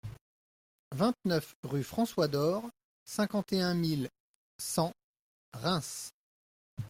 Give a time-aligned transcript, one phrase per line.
[0.93, 2.67] vingt-neuf rue François Dor,
[3.05, 4.09] cinquante et un mille
[4.57, 4.93] cent
[5.53, 6.09] Reims